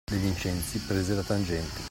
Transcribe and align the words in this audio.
De 0.09 0.17
Vincenzi 0.17 0.79
prese 0.79 1.13
la 1.13 1.21
tangente. 1.21 1.79